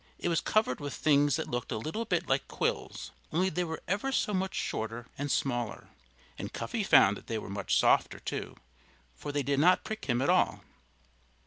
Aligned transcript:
It 0.17 0.29
was 0.29 0.41
covered 0.41 0.79
with 0.79 0.95
things 0.95 1.35
that 1.35 1.47
looked 1.47 1.71
a 1.71 1.77
little 1.77 2.05
bit 2.05 2.27
like 2.27 2.47
quills, 2.47 3.11
only 3.31 3.49
they 3.49 3.63
were 3.63 3.83
ever 3.87 4.11
so 4.11 4.33
much 4.33 4.55
shorter 4.55 5.05
and 5.15 5.31
smaller. 5.31 5.89
And 6.39 6.51
Cuffy 6.51 6.81
found 6.83 7.17
that 7.17 7.27
they 7.27 7.37
were 7.37 7.51
much 7.51 7.77
softer, 7.77 8.19
too, 8.19 8.55
for 9.13 9.31
they 9.31 9.43
did 9.43 9.59
not 9.59 9.83
prick 9.83 10.05
him 10.05 10.19
at 10.19 10.27
all. 10.31 10.63